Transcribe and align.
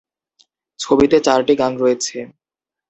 ছবিতে 0.79 1.17
চারটি 1.19 1.53
গান 1.55 1.73
রয়েছে। 1.77 2.17